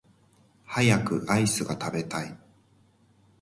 [0.67, 2.35] 早くアイスが食べたい